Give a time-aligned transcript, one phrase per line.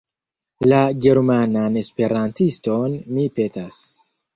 [0.73, 3.83] La »Germanan Esperantiston« mi petas.